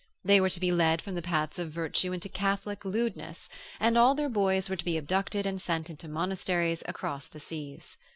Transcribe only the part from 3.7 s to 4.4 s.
and all their